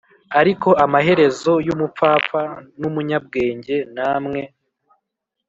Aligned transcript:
Ariko 0.39 0.69
amaherezo 0.85 1.51
yumupfapfa 1.67 2.41
numunyabwenge 2.79 3.75
namwe 3.95 4.41